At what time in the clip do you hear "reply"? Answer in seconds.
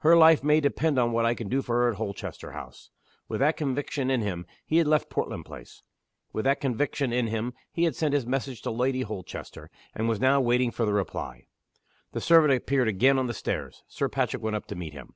10.92-11.46